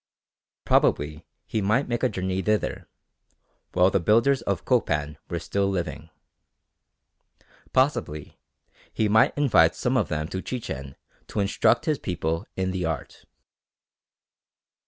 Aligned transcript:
Probably 0.65 1.27
he 1.45 1.61
might 1.61 1.87
make 1.87 2.01
a 2.01 2.09
journey 2.09 2.41
thither, 2.41 2.87
while 3.73 3.91
the 3.91 3.99
builders 3.99 4.41
of 4.41 4.65
Copan 4.65 5.19
were 5.29 5.37
still 5.37 5.69
living. 5.69 6.09
Possibly 7.71 8.39
he 8.91 9.07
might 9.07 9.37
invite 9.37 9.75
some 9.75 9.95
of 9.97 10.07
them 10.09 10.27
to 10.29 10.41
Chichen 10.41 10.95
to 11.27 11.39
instruct 11.39 11.85
his 11.85 11.99
people 11.99 12.47
in 12.55 12.71
the 12.71 12.83
art. 12.83 13.25